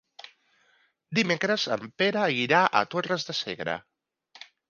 Dimecres 1.19 1.65
en 1.75 1.85
Pere 2.03 2.23
irà 2.45 2.63
a 2.79 2.83
Torres 2.95 3.29
de 3.31 3.37
Segre. 3.43 3.77